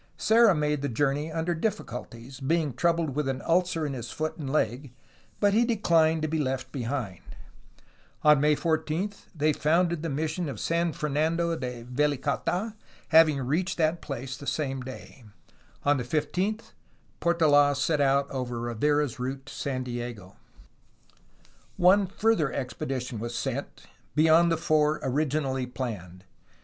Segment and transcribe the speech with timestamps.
[0.17, 4.51] Serra made the journey under difficulties, being troubled with an ulcer in his foot and
[4.51, 4.91] leg,
[5.39, 7.21] but he de clined to be left behind.
[8.23, 12.73] On May 14 they founded the mis sion of San Fernando de Velicata,
[13.09, 15.27] having reached that place SPANISH OCCUPATION OF
[15.85, 16.49] ALTA CALIFORNIA 223 the same day.
[16.49, 16.73] On the 15th
[17.19, 20.35] Portola set out over Rivera's route to San Diego.
[21.77, 23.83] One further expedition was sent,
[24.15, 26.23] beyond the four origi nally planned.